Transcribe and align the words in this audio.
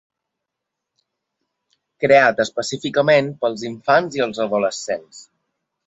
Creat 2.05 2.43
específicament 2.47 3.33
per 3.45 3.51
als 3.53 3.69
infants 3.73 4.19
i 4.21 4.29
adolescents. 4.31 5.27